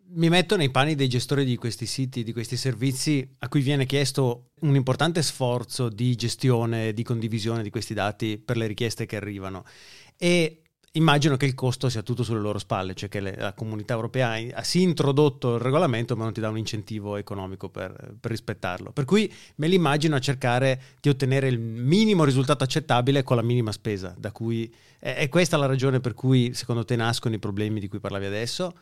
mi 0.09 0.29
metto 0.29 0.57
nei 0.57 0.71
panni 0.71 0.95
dei 0.95 1.09
gestori 1.09 1.45
di 1.45 1.57
questi 1.57 1.87
siti, 1.87 2.23
di 2.23 2.33
questi 2.33 2.57
servizi, 2.57 3.29
a 3.41 3.49
cui 3.49 3.61
viene 3.61 3.87
chiesto 3.87 4.51
un 4.61 4.75
importante 4.75 5.23
sforzo 5.23 5.89
di 5.89 6.15
gestione, 6.15 6.93
di 6.93 7.03
condivisione 7.03 7.63
di 7.63 7.71
questi 7.71 7.95
dati 7.95 8.39
per 8.39 8.57
le 8.57 8.67
richieste 8.67 9.07
che 9.07 9.17
arrivano. 9.17 9.65
E 10.17 10.63
immagino 10.93 11.37
che 11.37 11.47
il 11.47 11.55
costo 11.55 11.89
sia 11.89 12.03
tutto 12.03 12.23
sulle 12.23 12.41
loro 12.41 12.59
spalle, 12.59 12.95
cioè 12.95 13.09
che 13.09 13.21
la 13.21 13.53
comunità 13.53 13.95
europea 13.95 14.39
ha 14.55 14.63
sì 14.63 14.83
introdotto 14.83 15.57
il 15.57 15.61
regolamento 15.61 16.17
ma 16.17 16.25
non 16.25 16.33
ti 16.33 16.41
dà 16.41 16.49
un 16.49 16.59
incentivo 16.59 17.17
economico 17.17 17.69
per, 17.69 18.15
per 18.19 18.31
rispettarlo. 18.31 18.93
Per 18.93 19.05
cui 19.05 19.33
me 19.57 19.69
l'immagino 19.69 20.17
a 20.17 20.21
cercare 20.21 20.81
di 21.01 21.09
ottenere 21.09 21.49
il 21.49 21.59
minimo 21.59 22.25
risultato 22.25 22.65
accettabile 22.65 23.23
con 23.23 23.37
la 23.37 23.43
minima 23.43 23.73
spesa, 23.73 24.15
da 24.17 24.33
cui 24.33 24.73
è, 24.99 25.15
è 25.17 25.29
questa 25.29 25.57
la 25.57 25.67
ragione 25.67 26.01
per 26.01 26.15
cui 26.15 26.55
secondo 26.55 26.85
te 26.85 26.97
nascono 26.97 27.35
i 27.35 27.39
problemi 27.39 27.81
di 27.81 27.89
cui 27.89 27.99
parlavi 27.99 28.25
adesso? 28.25 28.75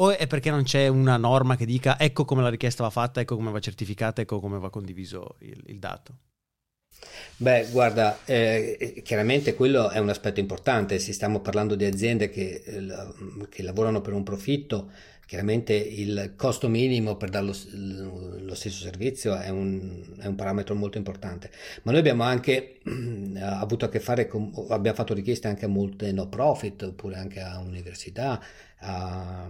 O 0.00 0.16
è 0.16 0.26
perché 0.26 0.50
non 0.50 0.62
c'è 0.62 0.88
una 0.88 1.18
norma 1.18 1.56
che 1.56 1.66
dica 1.66 1.98
ecco 1.98 2.24
come 2.24 2.42
la 2.42 2.48
richiesta 2.48 2.82
va 2.82 2.90
fatta, 2.90 3.20
ecco 3.20 3.36
come 3.36 3.50
va 3.50 3.58
certificata, 3.60 4.22
ecco 4.22 4.40
come 4.40 4.58
va 4.58 4.70
condiviso 4.70 5.36
il, 5.40 5.62
il 5.66 5.78
dato? 5.78 6.14
Beh, 7.36 7.68
guarda, 7.70 8.18
eh, 8.24 9.02
chiaramente 9.04 9.54
quello 9.54 9.90
è 9.90 9.98
un 9.98 10.08
aspetto 10.08 10.40
importante, 10.40 10.98
se 10.98 11.12
stiamo 11.12 11.40
parlando 11.40 11.74
di 11.74 11.84
aziende 11.84 12.30
che, 12.30 12.62
eh, 12.64 13.48
che, 13.48 13.62
lavorano 13.62 14.00
per 14.00 14.12
un 14.14 14.22
profitto, 14.22 14.90
chiaramente 15.30 15.74
il 15.74 16.32
costo 16.34 16.68
minimo 16.68 17.14
per 17.14 17.30
dare 17.30 17.46
lo, 17.46 17.54
lo 18.40 18.54
stesso 18.56 18.82
servizio 18.82 19.36
è 19.36 19.48
un, 19.48 20.16
è 20.18 20.26
un, 20.26 20.34
parametro 20.34 20.74
molto 20.74 20.98
importante, 20.98 21.52
ma 21.84 21.92
noi 21.92 22.00
abbiamo 22.00 22.24
anche 22.24 22.80
avuto 23.38 23.84
a 23.84 23.88
che 23.88 24.00
fare 24.00 24.26
con, 24.26 24.50
abbiamo 24.70 24.96
fatto 24.96 25.14
richieste 25.14 25.46
anche 25.46 25.66
a 25.66 25.68
molte 25.68 26.10
no 26.10 26.28
profit, 26.28 26.82
oppure 26.82 27.14
anche 27.14 27.40
a 27.40 27.60
università, 27.60 28.42
a, 28.78 29.48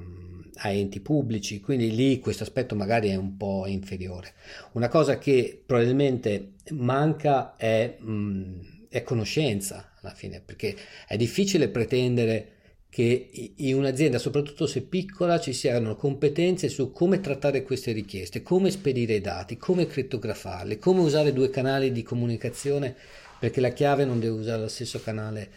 a 0.55 0.69
enti 0.69 1.01
pubblici, 1.01 1.61
quindi 1.61 1.95
lì 1.95 2.19
questo 2.19 2.43
aspetto 2.43 2.75
magari 2.75 3.09
è 3.09 3.17
un 3.17 3.39
po' 3.39 3.67
inferiore. 3.67 4.35
Una 4.73 4.89
cosa 4.89 5.17
che 5.17 5.63
probabilmente 5.65 6.57
manca 6.73 7.57
è, 7.57 7.97
mh, 7.99 8.87
è 8.91 9.03
conoscenza 9.03 9.93
alla 10.03 10.13
fine, 10.13 10.43
perché 10.45 10.77
è 11.09 11.17
difficile 11.17 11.71
pretendere 11.71 12.59
che 12.91 13.53
in 13.57 13.77
un'azienda, 13.77 14.19
soprattutto 14.19 14.67
se 14.67 14.83
piccola, 14.83 15.41
ci 15.41 15.53
siano 15.53 15.97
competenze 15.97 16.69
su 16.69 16.91
come 16.91 17.21
trattare 17.21 17.63
queste 17.63 17.93
richieste, 17.93 18.43
come 18.43 18.71
spedire 18.71 19.15
i 19.15 19.21
dati, 19.21 19.57
come 19.57 19.87
crittografarli, 19.87 20.79
come 20.79 21.01
usare 21.01 21.33
due 21.33 21.51
canali 21.51 21.93
di 21.93 22.03
comunicazione, 22.03 22.95
perché 23.39 23.61
la 23.61 23.71
chiave 23.71 24.05
non 24.05 24.19
deve 24.19 24.39
usare 24.39 24.61
lo 24.61 24.69
stesso 24.69 25.01
canale 25.01 25.51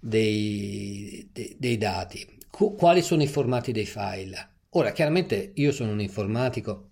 dei, 0.00 1.28
dei, 1.32 1.54
dei 1.58 1.76
dati 1.76 2.36
quali 2.50 3.02
sono 3.02 3.22
i 3.22 3.28
formati 3.28 3.72
dei 3.72 3.86
file. 3.86 4.48
Ora, 4.70 4.92
chiaramente 4.92 5.52
io 5.54 5.72
sono 5.72 5.92
un 5.92 6.00
informatico, 6.00 6.88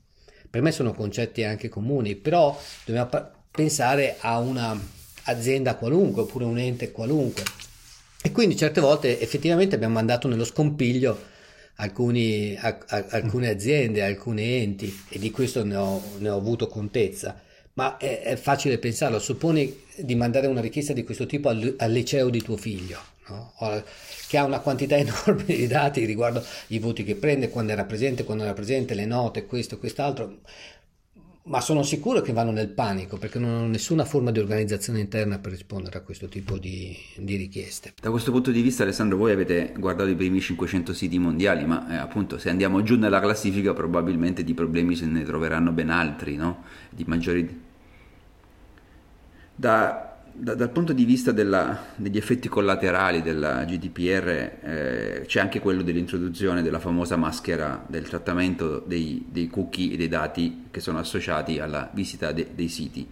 per 0.49 0.63
me 0.63 0.71
sono 0.71 0.93
concetti 0.93 1.43
anche 1.43 1.69
comuni, 1.69 2.15
però 2.15 2.59
dobbiamo 2.85 3.31
pensare 3.51 4.17
a 4.21 4.39
un'azienda 4.39 5.77
qualunque 5.77 6.23
oppure 6.23 6.45
un 6.45 6.59
ente 6.59 6.93
qualunque. 6.93 7.43
E 8.23 8.33
quindi 8.33 8.57
certe 8.57 8.81
volte 8.81 9.21
effettivamente 9.21 9.75
abbiamo 9.75 9.95
mandato 9.95 10.27
nello 10.29 10.45
scompiglio 10.45 11.35
alcuni, 11.77 12.57
a, 12.59 12.79
a, 12.87 13.05
alcune 13.11 13.49
aziende, 13.49 14.03
alcuni 14.03 14.43
enti 14.43 15.05
e 15.09 15.19
di 15.19 15.31
questo 15.31 15.65
ne 15.65 15.77
ho, 15.77 16.03
ne 16.19 16.29
ho 16.29 16.37
avuto 16.37 16.67
contezza. 16.67 17.41
Ma 17.75 17.99
è, 17.99 18.23
è, 18.23 18.37
facile 18.37 18.79
pensarlo, 18.79 19.19
supponi 19.19 19.85
di 19.97 20.15
mandare 20.15 20.47
una 20.47 20.63
richiesta 20.63 20.93
di 20.93 21.05
questo 21.05 21.27
tipo 21.27 21.51
al, 21.51 21.75
al 21.79 21.93
liceo 21.93 22.31
di 22.31 22.41
tuo 22.41 22.57
figlio, 22.57 22.99
no? 23.29 23.53
che 24.29 24.39
ha 24.39 24.45
una 24.45 24.61
quantità 24.61 24.97
enorme 24.99 25.45
di 25.45 25.67
dati 25.67 26.05
riguardo 26.07 26.43
i 26.69 26.79
voti 26.79 27.05
che 27.05 27.17
prende, 27.17 27.51
quando 27.51 27.73
era 27.73 27.85
presente, 27.85 28.25
quando 28.25 28.45
era 28.45 28.55
presente, 28.55 28.95
le 28.95 29.05
note, 29.05 29.45
questo, 29.45 29.79
quest'altro, 29.79 30.39
ma 31.47 31.61
sono 31.61 31.83
sicuro 31.83 32.21
che 32.23 32.33
vanno 32.33 32.51
nel 32.51 32.69
panico 32.69 33.19
perché 33.19 33.39
non 33.39 33.51
hanno 33.51 33.67
nessuna 33.67 34.05
forma 34.05 34.31
di 34.31 34.39
organizzazione 34.39 35.01
interna 35.01 35.39
per 35.39 35.53
rispondere 35.53 35.99
a 35.99 36.01
questo 36.01 36.27
tipo 36.27 36.59
di, 36.59 36.97
di, 37.17 37.37
richieste. 37.37 37.95
Da 38.01 38.11
questo 38.11 38.33
punto 38.33 38.51
di 38.51 38.63
vista, 38.63 38.83
Alessandro, 38.83 39.17
voi 39.17 39.33
avete 39.33 39.73
guardato 39.79 40.09
i 40.09 40.17
primi 40.17 40.41
500 40.41 40.93
siti 40.93 41.19
mondiali, 41.19 41.65
ma 41.65 41.93
eh, 41.93 41.97
appunto 41.97 42.39
se 42.39 42.51
andiamo 42.51 42.83
giù 42.83 42.97
nella 42.97 43.21
classifica 43.21 43.73
probabilmente 43.73 44.43
di 44.43 44.55
problemi 44.55 44.97
se 44.97 45.07
ne 45.07 45.23
troveranno 45.23 45.73
ben 45.73 45.91
altri, 45.91 46.37
no? 46.37 46.65
Di 46.91 47.05
maggiori... 47.07 47.65
Da 49.59 50.06
da, 50.39 50.55
dal 50.55 50.71
punto 50.71 50.93
di 50.93 51.05
vista 51.05 51.33
della, 51.33 51.87
degli 51.97 52.17
effetti 52.17 52.49
collaterali 52.49 53.23
della 53.23 53.65
GDPR 53.65 54.29
eh, 54.29 55.25
c'è 55.27 55.41
anche 55.41 55.61
quello 55.61 55.83
dell'introduzione 55.83 56.63
della 56.63 56.79
famosa 56.79 57.17
maschera 57.17 57.85
del 57.89 58.07
trattamento 58.07 58.83
dei, 58.87 59.25
dei 59.29 59.49
cookie 59.49 59.95
e 59.95 59.97
dei 59.97 60.09
dati 60.09 60.65
che 60.71 60.81
sono 60.81 60.99
associati 60.99 61.59
alla 61.59 61.91
visita 61.93 62.33
de, 62.33 62.49
dei 62.55 62.69
siti. 62.69 63.07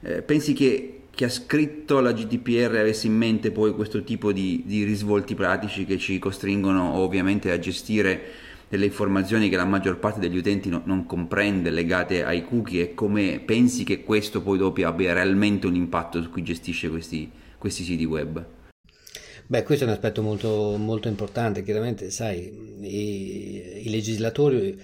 Eh, 0.00 0.22
pensi 0.22 0.52
che 0.52 1.00
chi 1.10 1.24
ha 1.24 1.30
scritto 1.30 2.00
la 2.00 2.12
GDPR 2.12 2.74
avesse 2.76 3.06
in 3.06 3.16
mente 3.16 3.52
poi 3.52 3.72
questo 3.72 4.02
tipo 4.02 4.32
di, 4.32 4.64
di 4.66 4.82
risvolti 4.82 5.36
pratici 5.36 5.84
che 5.84 5.96
ci 5.96 6.18
costringono 6.18 6.94
ovviamente 6.94 7.52
a 7.52 7.58
gestire 7.58 8.20
delle 8.68 8.86
informazioni 8.86 9.48
che 9.48 9.56
la 9.56 9.64
maggior 9.64 9.98
parte 9.98 10.20
degli 10.20 10.36
utenti 10.36 10.68
no, 10.68 10.82
non 10.84 11.06
comprende 11.06 11.70
legate 11.70 12.24
ai 12.24 12.44
cookie 12.44 12.82
e 12.82 12.94
come 12.94 13.40
pensi 13.44 13.84
che 13.84 14.02
questo 14.02 14.42
poi 14.42 14.58
dopo 14.58 14.84
abbia 14.86 15.12
realmente 15.12 15.66
un 15.66 15.74
impatto 15.74 16.22
su 16.22 16.30
chi 16.32 16.42
gestisce 16.42 16.88
questi, 16.88 17.30
questi 17.58 17.84
siti 17.84 18.04
web? 18.04 18.44
Beh, 19.46 19.62
questo 19.62 19.84
è 19.84 19.86
un 19.86 19.92
aspetto 19.92 20.22
molto, 20.22 20.76
molto 20.78 21.08
importante, 21.08 21.62
chiaramente, 21.62 22.10
sai, 22.10 22.50
i, 22.80 23.86
i, 23.86 23.90
legislatori 23.90 24.80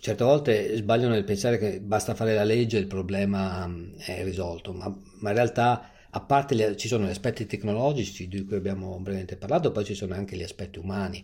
certe 0.00 0.24
volte 0.24 0.76
sbagliano 0.76 1.12
nel 1.12 1.24
pensare 1.24 1.58
che 1.58 1.80
basta 1.80 2.14
fare 2.14 2.34
la 2.34 2.42
legge 2.42 2.78
e 2.78 2.80
il 2.80 2.86
problema 2.86 3.66
mm, 3.66 3.98
è 3.98 4.24
risolto, 4.24 4.72
ma, 4.72 4.88
ma 5.18 5.28
in 5.28 5.34
realtà 5.36 5.90
a 6.08 6.20
parte 6.20 6.54
le, 6.54 6.76
ci 6.76 6.88
sono 6.88 7.06
gli 7.06 7.10
aspetti 7.10 7.44
tecnologici 7.44 8.26
di 8.26 8.44
cui 8.44 8.56
abbiamo 8.56 8.98
brevemente 9.00 9.36
parlato, 9.36 9.70
poi 9.70 9.84
ci 9.84 9.94
sono 9.94 10.14
anche 10.14 10.34
gli 10.34 10.42
aspetti 10.42 10.78
umani 10.78 11.22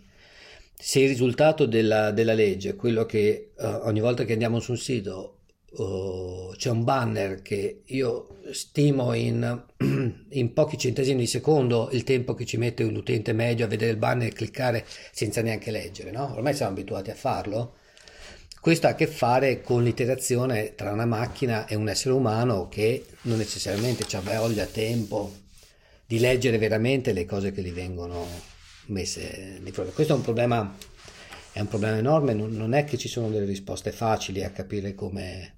se 0.79 0.99
il 0.99 1.07
risultato 1.09 1.65
della, 1.65 2.11
della 2.11 2.33
legge 2.33 2.69
è 2.69 2.75
quello 2.75 3.05
che 3.05 3.51
uh, 3.57 3.65
ogni 3.83 3.99
volta 3.99 4.25
che 4.25 4.33
andiamo 4.33 4.59
su 4.59 4.71
un 4.71 4.77
sito 4.77 5.39
uh, 5.71 6.53
c'è 6.55 6.69
un 6.69 6.83
banner 6.83 7.41
che 7.41 7.81
io 7.85 8.37
stimo 8.51 9.13
in, 9.13 9.63
in, 10.29 10.53
pochi 10.53 10.77
centesimi 10.77 11.21
di 11.21 11.27
secondo 11.27 11.89
il 11.93 12.03
tempo 12.03 12.35
che 12.35 12.45
ci 12.45 12.57
mette 12.57 12.83
l'utente 12.83 13.33
medio 13.33 13.65
a 13.65 13.67
vedere 13.67 13.91
il 13.91 13.97
banner 13.97 14.27
e 14.27 14.33
cliccare 14.33 14.85
senza 15.11 15.41
neanche 15.41 15.71
leggere, 15.71 16.11
no? 16.11 16.33
Ormai 16.35 16.53
siamo 16.53 16.73
abituati 16.73 17.09
a 17.09 17.15
farlo. 17.15 17.75
Questo 18.61 18.87
ha 18.87 18.91
a 18.91 18.95
che 18.95 19.07
fare 19.07 19.61
con 19.61 19.83
l'interazione 19.83 20.75
tra 20.75 20.91
una 20.91 21.05
macchina 21.05 21.65
e 21.67 21.75
un 21.75 21.89
essere 21.89 22.13
umano 22.13 22.67
che 22.67 23.05
non 23.21 23.37
necessariamente 23.37 24.05
ha 24.15 24.21
voglia, 24.21 24.65
tempo 24.65 25.31
di 26.05 26.19
leggere 26.19 26.57
veramente 26.57 27.13
le 27.13 27.25
cose 27.25 27.51
che 27.51 27.61
gli 27.61 27.71
vengono 27.71 28.55
messe 28.87 29.59
di 29.61 29.71
fronte. 29.71 29.93
Questo 29.93 30.13
è 30.13 30.15
un 30.15 30.21
problema, 30.21 30.75
è 31.51 31.59
un 31.59 31.67
problema 31.67 31.97
enorme, 31.97 32.33
non, 32.33 32.51
non, 32.51 32.73
è 32.73 32.83
che 32.83 32.97
ci 32.97 33.07
sono 33.07 33.29
delle 33.29 33.45
risposte 33.45 33.91
facili 33.91 34.43
a 34.43 34.51
capire 34.51 34.95
come, 34.95 35.53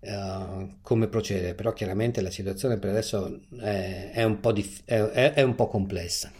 uh, 0.00 0.76
come 0.82 1.08
procedere, 1.08 1.54
però 1.54 1.72
chiaramente 1.72 2.20
la 2.20 2.30
situazione 2.30 2.78
per 2.78 2.90
adesso 2.90 3.40
è, 3.60 4.10
è, 4.12 4.22
un, 4.24 4.40
po 4.40 4.52
dif- 4.52 4.82
è, 4.84 5.32
è 5.32 5.42
un 5.42 5.54
po' 5.54 5.68
complessa 5.68 6.30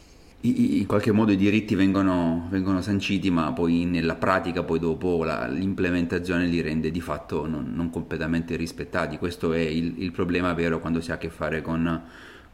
in 0.46 0.84
qualche 0.86 1.10
modo 1.10 1.32
i 1.32 1.36
diritti 1.36 1.74
vengono, 1.74 2.48
vengono, 2.50 2.82
sanciti, 2.82 3.30
ma 3.30 3.52
poi 3.52 3.86
nella 3.86 4.14
pratica, 4.14 4.62
poi 4.62 4.78
dopo 4.78 5.24
la, 5.24 5.48
l'implementazione 5.48 6.44
li 6.46 6.60
rende 6.60 6.90
di 6.90 7.00
fatto 7.00 7.46
non, 7.46 7.72
non 7.74 7.88
completamente 7.88 8.54
rispettati. 8.54 9.16
Questo 9.16 9.54
è 9.54 9.60
il, 9.60 9.94
il, 10.02 10.12
problema 10.12 10.52
vero 10.52 10.80
quando 10.80 11.00
si 11.00 11.10
ha 11.12 11.14
a 11.14 11.18
che 11.18 11.30
fare 11.30 11.62
con 11.62 12.02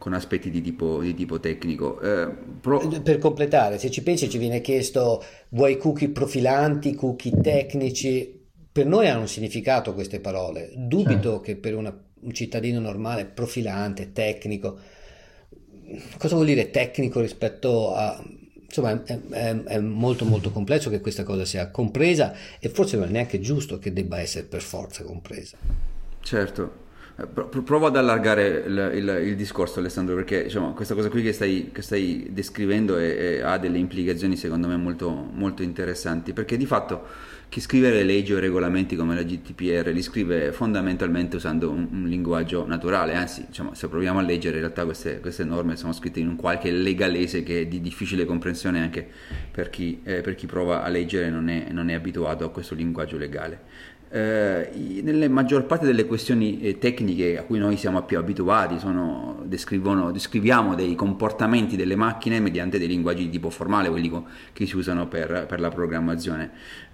con 0.00 0.14
aspetti 0.14 0.49
di 0.49 0.62
tipo, 0.62 1.02
di 1.02 1.12
tipo 1.12 1.38
tecnico. 1.40 2.00
Eh, 2.00 2.33
pro... 2.59 2.78
Per 2.88 3.19
completare, 3.19 3.78
se 3.78 3.90
ci 3.90 4.02
pensi 4.02 4.30
ci 4.30 4.38
viene 4.38 4.62
chiesto 4.62 5.23
vuoi 5.50 5.76
cookie 5.76 6.09
profilanti, 6.09 6.95
cookie 6.95 7.38
tecnici, 7.42 8.49
per 8.73 8.87
noi 8.87 9.09
hanno 9.09 9.21
un 9.21 9.28
significato 9.28 9.92
queste 9.92 10.19
parole, 10.19 10.73
dubito 10.75 11.33
certo. 11.33 11.40
che 11.40 11.57
per 11.57 11.76
una, 11.76 11.95
un 12.21 12.33
cittadino 12.33 12.80
normale 12.80 13.26
profilante, 13.26 14.12
tecnico, 14.12 14.78
cosa 16.16 16.35
vuol 16.35 16.47
dire 16.47 16.71
tecnico 16.71 17.21
rispetto 17.21 17.95
a... 17.95 18.25
Insomma, 18.64 19.04
è, 19.04 19.21
è, 19.28 19.62
è 19.64 19.78
molto 19.80 20.25
molto 20.25 20.50
complesso 20.50 20.88
che 20.88 21.00
questa 21.00 21.25
cosa 21.25 21.45
sia 21.45 21.71
compresa 21.71 22.33
e 22.59 22.71
forse 22.71 22.97
non 22.97 23.09
è 23.09 23.11
neanche 23.11 23.38
giusto 23.38 23.78
che 23.78 23.92
debba 23.92 24.19
essere 24.19 24.47
per 24.47 24.62
forza 24.62 25.02
compresa. 25.02 25.59
Certo, 26.23 26.62
eh, 26.62 26.89
provo 27.26 27.86
ad 27.86 27.96
allargare 27.96 28.64
il, 28.66 28.92
il, 28.94 29.22
il, 29.26 29.36
discorso 29.36 29.80
Alessandro 29.80 30.14
perché 30.14 30.44
diciamo, 30.44 30.72
questa 30.72 30.94
cosa 30.94 31.08
qui 31.08 31.22
che 31.22 31.32
stai, 31.32 31.70
che 31.72 31.82
stai 31.82 32.28
descrivendo 32.30 32.96
è, 32.96 33.16
è, 33.16 33.40
ha 33.40 33.58
delle 33.58 33.78
implicazioni 33.78 34.36
secondo 34.36 34.68
me 34.68 34.76
molto, 34.76 35.10
molto, 35.10 35.62
interessanti 35.62 36.32
perché 36.32 36.56
di 36.56 36.66
fatto 36.66 37.06
chi 37.48 37.60
scrive 37.60 37.90
le 37.90 38.04
leggi 38.04 38.32
o 38.32 38.38
i 38.38 38.40
regolamenti 38.40 38.96
come 38.96 39.14
la 39.14 39.22
GDPR 39.22 39.90
li 39.90 40.02
scrive 40.02 40.52
fondamentalmente 40.52 41.36
usando 41.36 41.70
un, 41.70 41.88
un 41.90 42.06
linguaggio 42.06 42.66
naturale 42.66 43.14
anzi 43.14 43.44
diciamo, 43.46 43.74
se 43.74 43.88
proviamo 43.88 44.18
a 44.18 44.22
leggere 44.22 44.56
in 44.56 44.62
realtà 44.62 44.84
queste, 44.84 45.20
queste, 45.20 45.44
norme 45.44 45.76
sono 45.76 45.92
scritte 45.92 46.20
in 46.20 46.28
un 46.28 46.36
qualche 46.36 46.70
legalese 46.70 47.42
che 47.42 47.62
è 47.62 47.66
di 47.66 47.80
difficile 47.80 48.24
comprensione 48.24 48.80
anche 48.80 49.06
per 49.50 49.68
chi, 49.68 50.00
eh, 50.04 50.20
per 50.20 50.34
chi 50.36 50.46
prova 50.46 50.82
a 50.82 50.88
leggere 50.88 51.26
e 51.26 51.30
non 51.30 51.48
non 51.70 51.90
è 51.90 51.94
abituato 51.94 52.44
a 52.44 52.50
questo 52.50 52.74
linguaggio 52.74 53.16
legale 53.16 53.98
eh, 54.12 55.00
nelle 55.02 55.29
maggior 55.29 55.67
parte 55.67 55.87
delle 55.87 56.05
questioni 56.05 56.61
eh, 56.61 56.79
tecniche 56.79 57.38
a 57.38 57.45
cui 57.45 57.61
noi 57.61 57.76
siamo 57.76 58.02
più 58.02 58.19
abituati 58.19 58.81
sono, 58.81 59.45
descriviamo 59.45 60.75
dei 60.75 60.97
comportamenti 60.97 61.76
delle 61.76 61.95
macchine 61.95 62.40
mediante 62.40 62.79
dei 62.79 62.88
linguaggi 62.88 63.25
di 63.25 63.31
tipo 63.31 63.50
formale, 63.50 63.88
quelli 63.88 64.11
che 64.52 64.67
si 64.67 64.76
usano 64.76 65.07
per, 65.07 65.47
per 65.49 65.61
la 65.61 65.69
programmazione. 65.69 66.50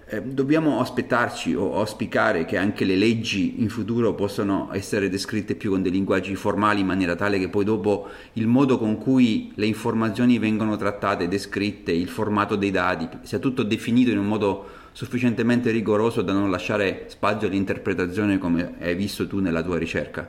Eh, 0.09 0.21
dobbiamo 0.21 0.79
aspettarci 0.79 1.55
o 1.55 1.75
auspicare 1.79 2.45
che 2.45 2.55
anche 2.55 2.85
le 2.85 2.95
leggi 2.95 3.61
in 3.61 3.69
futuro 3.69 4.13
possano 4.13 4.69
essere 4.71 5.09
descritte 5.09 5.55
più 5.55 5.71
con 5.71 5.81
dei 5.81 5.91
linguaggi 5.91 6.35
formali 6.35 6.81
in 6.81 6.85
maniera 6.85 7.15
tale 7.15 7.39
che 7.39 7.49
poi 7.49 7.65
dopo 7.65 8.07
il 8.33 8.47
modo 8.47 8.77
con 8.77 8.97
cui 8.99 9.51
le 9.55 9.65
informazioni 9.65 10.37
vengono 10.37 10.77
trattate, 10.77 11.27
descritte, 11.27 11.91
il 11.91 12.07
formato 12.07 12.55
dei 12.55 12.71
dati, 12.71 13.09
sia 13.23 13.39
tutto 13.39 13.63
definito 13.63 14.11
in 14.11 14.19
un 14.19 14.27
modo 14.27 14.85
sufficientemente 14.97 15.69
rigoroso 15.69 16.23
da 16.23 16.33
non 16.33 16.49
lasciare 16.49 17.05
spazio 17.09 17.47
all'interpretazione 17.47 18.39
come 18.39 18.77
hai 18.79 18.95
visto 18.95 19.27
tu 19.27 19.37
nella 19.37 19.61
tua 19.61 19.77
ricerca? 19.77 20.27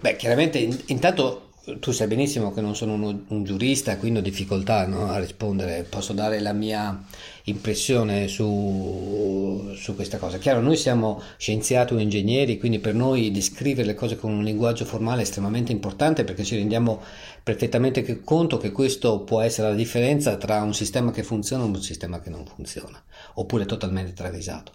Beh, 0.00 0.16
chiaramente 0.16 0.56
in, 0.56 0.74
intanto 0.86 1.45
tu 1.80 1.90
sai 1.90 2.06
benissimo 2.06 2.52
che 2.52 2.60
non 2.60 2.76
sono 2.76 2.94
uno, 2.94 3.24
un 3.28 3.44
giurista, 3.44 3.96
quindi 3.96 4.20
ho 4.20 4.22
difficoltà 4.22 4.86
no, 4.86 5.10
a 5.10 5.18
rispondere, 5.18 5.84
posso 5.88 6.12
dare 6.12 6.38
la 6.40 6.52
mia 6.52 7.04
impressione 7.44 8.28
su, 8.28 9.72
su, 9.74 9.94
questa 9.96 10.18
cosa. 10.18 10.38
Chiaro, 10.38 10.60
noi 10.60 10.76
siamo 10.76 11.20
scienziati 11.36 11.94
o 11.94 11.98
ingegneri, 11.98 12.58
quindi 12.58 12.78
per 12.78 12.94
noi 12.94 13.32
descrivere 13.32 13.86
le 13.86 13.94
cose 13.94 14.16
con 14.16 14.32
un 14.32 14.44
linguaggio 14.44 14.84
formale 14.84 15.20
è 15.20 15.24
estremamente 15.24 15.72
importante 15.72 16.24
perché 16.24 16.44
ci 16.44 16.56
rendiamo 16.56 17.02
perfettamente 17.42 18.20
conto 18.22 18.58
che 18.58 18.70
questo 18.70 19.20
può 19.20 19.40
essere 19.40 19.68
la 19.68 19.74
differenza 19.74 20.36
tra 20.36 20.62
un 20.62 20.74
sistema 20.74 21.10
che 21.10 21.24
funziona 21.24 21.64
e 21.64 21.66
un 21.66 21.82
sistema 21.82 22.20
che 22.20 22.30
non 22.30 22.44
funziona, 22.46 23.02
oppure 23.34 23.66
totalmente 23.66 24.12
travisato. 24.12 24.72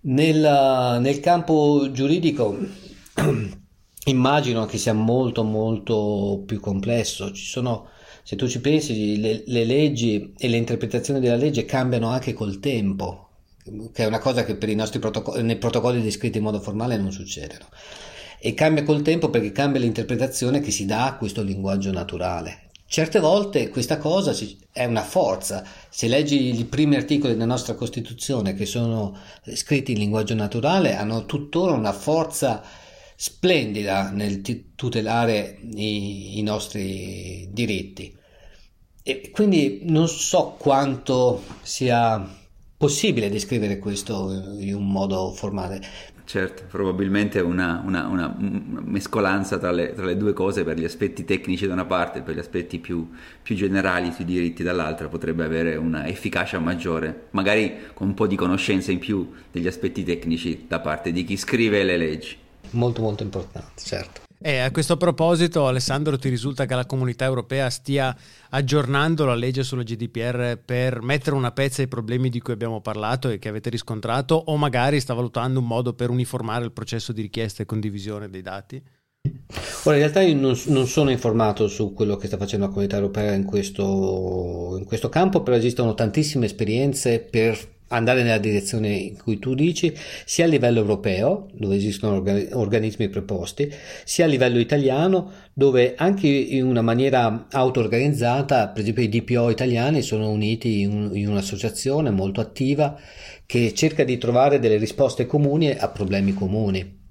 Nel, 0.00 0.98
nel 1.00 1.20
campo 1.20 1.88
giuridico 1.92 2.56
immagino 4.06 4.66
che 4.66 4.78
sia 4.78 4.92
molto 4.92 5.42
molto 5.44 6.42
più 6.44 6.60
complesso, 6.60 7.32
ci 7.32 7.44
sono 7.44 7.88
se 8.26 8.34
tu 8.34 8.48
ci 8.48 8.60
pensi, 8.60 9.20
le, 9.20 9.44
le, 9.46 9.64
leggi 9.64 10.32
e 10.36 10.48
le 10.48 10.56
interpretazioni 10.56 11.20
della 11.20 11.36
legge 11.36 11.64
cambiano 11.64 12.08
anche 12.08 12.32
col 12.32 12.58
tempo, 12.58 13.28
che 13.92 14.02
è 14.02 14.06
una 14.06 14.18
cosa 14.18 14.42
che 14.42 14.56
per 14.56 14.68
i 14.68 14.74
nostri 14.74 14.98
protocolli, 14.98 15.44
nei 15.44 15.58
protocolli 15.58 16.02
descritti 16.02 16.38
in 16.38 16.42
modo 16.42 16.58
formale 16.58 16.96
non 16.96 17.12
succede. 17.12 17.56
No? 17.60 17.66
E 18.40 18.52
cambia 18.52 18.82
col 18.82 19.02
tempo 19.02 19.30
perché 19.30 19.52
cambia 19.52 19.80
l'interpretazione 19.80 20.58
che 20.58 20.72
si 20.72 20.86
dà 20.86 21.06
a 21.06 21.16
questo 21.16 21.44
linguaggio 21.44 21.92
naturale. 21.92 22.70
Certe 22.88 23.20
volte 23.20 23.68
questa 23.68 23.98
cosa 23.98 24.34
è 24.72 24.84
una 24.84 25.04
forza. 25.04 25.64
Se 25.88 26.08
leggi 26.08 26.58
i 26.58 26.64
primi 26.64 26.96
articoli 26.96 27.34
della 27.34 27.44
nostra 27.44 27.74
Costituzione 27.74 28.54
che 28.54 28.66
sono 28.66 29.16
scritti 29.54 29.92
in 29.92 29.98
linguaggio 29.98 30.34
naturale, 30.34 30.96
hanno 30.96 31.26
tuttora 31.26 31.74
una 31.74 31.92
forza 31.92 32.60
splendida 33.16 34.10
nel 34.10 34.42
tutelare 34.74 35.58
i, 35.74 36.38
i 36.38 36.42
nostri 36.42 37.48
diritti. 37.50 38.14
E 39.02 39.30
quindi 39.32 39.80
non 39.84 40.08
so 40.08 40.56
quanto 40.58 41.42
sia 41.62 42.28
possibile 42.76 43.30
descrivere 43.30 43.78
questo 43.78 44.56
in 44.58 44.74
un 44.74 44.90
modo 44.90 45.32
formale. 45.32 45.80
Certo, 46.24 46.64
probabilmente 46.68 47.38
una, 47.38 47.80
una, 47.86 48.06
una 48.06 48.36
mescolanza 48.36 49.58
tra 49.58 49.70
le, 49.70 49.94
tra 49.94 50.04
le, 50.04 50.16
due 50.16 50.32
cose 50.32 50.64
per 50.64 50.76
gli 50.76 50.84
aspetti 50.84 51.24
tecnici 51.24 51.68
da 51.68 51.72
una 51.72 51.84
parte 51.84 52.18
e 52.18 52.22
per 52.22 52.34
gli 52.34 52.40
aspetti 52.40 52.80
più, 52.80 53.08
più 53.40 53.54
generali 53.54 54.10
sui 54.10 54.24
diritti 54.24 54.64
dall'altra 54.64 55.06
potrebbe 55.06 55.44
avere 55.44 55.76
una 55.76 56.08
efficacia 56.08 56.58
maggiore, 56.58 57.28
magari 57.30 57.76
con 57.94 58.08
un 58.08 58.14
po' 58.14 58.26
di 58.26 58.34
conoscenza 58.34 58.90
in 58.90 58.98
più 58.98 59.30
degli 59.52 59.68
aspetti 59.68 60.02
tecnici 60.02 60.64
da 60.66 60.80
parte 60.80 61.12
di 61.12 61.22
chi 61.22 61.36
scrive 61.36 61.84
le 61.84 61.96
leggi 61.96 62.36
molto 62.70 63.02
molto 63.02 63.22
importante, 63.22 63.82
certo. 63.82 64.24
E 64.38 64.58
a 64.58 64.70
questo 64.70 64.98
proposito, 64.98 65.66
Alessandro, 65.66 66.18
ti 66.18 66.28
risulta 66.28 66.66
che 66.66 66.74
la 66.74 66.84
comunità 66.84 67.24
europea 67.24 67.70
stia 67.70 68.14
aggiornando 68.50 69.24
la 69.24 69.34
legge 69.34 69.62
sulla 69.62 69.82
GDPR 69.82 70.58
per 70.62 71.00
mettere 71.00 71.34
una 71.34 71.52
pezza 71.52 71.80
ai 71.80 71.88
problemi 71.88 72.28
di 72.28 72.40
cui 72.40 72.52
abbiamo 72.52 72.82
parlato 72.82 73.30
e 73.30 73.38
che 73.38 73.48
avete 73.48 73.70
riscontrato, 73.70 74.34
o 74.34 74.56
magari 74.56 75.00
sta 75.00 75.14
valutando 75.14 75.60
un 75.60 75.66
modo 75.66 75.94
per 75.94 76.10
uniformare 76.10 76.64
il 76.64 76.72
processo 76.72 77.12
di 77.12 77.22
richiesta 77.22 77.62
e 77.62 77.66
condivisione 77.66 78.28
dei 78.28 78.42
dati? 78.42 78.82
Ora, 79.84 79.96
in 79.96 80.02
realtà 80.02 80.20
io 80.20 80.34
non, 80.36 80.58
non, 80.66 80.86
sono 80.86 81.10
informato 81.10 81.66
su 81.66 81.92
quello 81.92 82.16
che 82.16 82.26
sta 82.26 82.36
facendo 82.36 82.66
la 82.66 82.70
comunità 82.72 82.96
europea 82.96 83.32
in 83.32 83.44
questo, 83.44 84.76
in 84.78 84.84
questo 84.84 85.08
campo, 85.08 85.42
però 85.42 85.56
esistono 85.56 85.94
tantissime 85.94 86.46
esperienze 86.46 87.20
per 87.20 87.75
andare 87.88 88.22
nella 88.22 88.38
direzione 88.38 88.88
in 88.88 89.16
cui 89.16 89.38
tu 89.38 89.54
dici, 89.54 89.94
sia 90.24 90.44
a 90.44 90.48
livello 90.48 90.80
europeo, 90.80 91.48
dove 91.52 91.76
esistono 91.76 92.22
organismi 92.52 93.08
preposti, 93.08 93.72
sia 94.04 94.24
a 94.24 94.28
livello 94.28 94.58
italiano, 94.58 95.30
dove 95.52 95.94
anche 95.96 96.26
in 96.26 96.64
una 96.64 96.82
maniera 96.82 97.46
auto-organizzata, 97.50 98.68
per 98.68 98.82
esempio 98.82 99.02
i 99.02 99.08
DPO 99.08 99.50
italiani 99.50 100.02
sono 100.02 100.28
uniti 100.30 100.80
in, 100.80 101.10
in 101.14 101.28
un'associazione 101.28 102.10
molto 102.10 102.40
attiva 102.40 102.98
che 103.46 103.72
cerca 103.74 104.04
di 104.04 104.18
trovare 104.18 104.58
delle 104.58 104.76
risposte 104.76 105.26
comuni 105.26 105.70
a 105.70 105.88
problemi 105.88 106.34
comuni. 106.34 107.04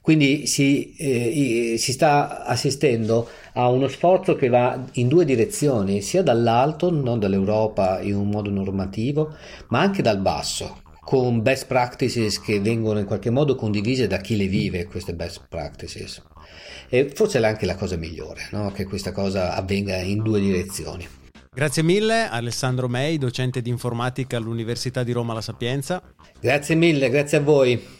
Quindi 0.00 0.46
si, 0.46 0.94
eh, 0.96 1.76
si, 1.78 1.92
sta 1.92 2.44
assistendo 2.44 3.28
a 3.54 3.68
uno 3.68 3.88
sforzo 3.88 4.34
che 4.34 4.48
va 4.48 4.84
in 4.92 5.08
due 5.08 5.24
direzioni, 5.24 6.00
sia 6.00 6.22
dall'alto, 6.22 6.90
non 6.90 7.18
dall'Europa 7.18 8.00
in 8.00 8.16
un 8.16 8.28
modo 8.28 8.50
normativo, 8.50 9.34
ma 9.68 9.80
anche 9.80 10.02
dal 10.02 10.18
basso, 10.18 10.82
con 11.00 11.42
best 11.42 11.66
practices 11.66 12.40
che 12.40 12.60
vengono 12.60 12.98
in 12.98 13.06
qualche 13.06 13.30
modo 13.30 13.54
condivise 13.54 14.06
da 14.06 14.18
chi 14.18 14.36
le 14.36 14.46
vive, 14.46 14.86
queste 14.86 15.14
best 15.14 15.42
practices. 15.48 16.22
E 16.88 17.10
forse 17.14 17.38
è 17.38 17.44
anche 17.44 17.66
la 17.66 17.76
cosa 17.76 17.96
migliore, 17.96 18.48
no? 18.50 18.70
che 18.72 18.84
questa 18.84 19.12
cosa 19.12 19.54
avvenga 19.54 19.96
in 19.96 20.22
due 20.22 20.40
direzioni. 20.40 21.06
Grazie 21.52 21.82
mille 21.82 22.28
Alessandro 22.28 22.86
Mei, 22.86 23.18
docente 23.18 23.60
di 23.60 23.70
informatica 23.70 24.36
all'Università 24.36 25.02
di 25.02 25.10
Roma 25.10 25.34
La 25.34 25.40
Sapienza. 25.40 26.00
Grazie 26.40 26.76
mille, 26.76 27.10
grazie 27.10 27.38
a 27.38 27.40
voi. 27.40 27.99